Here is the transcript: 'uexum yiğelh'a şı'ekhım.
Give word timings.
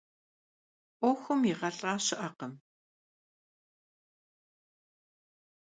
'uexum 1.03 1.41
yiğelh'a 1.47 1.93
şı'ekhım. 2.05 2.53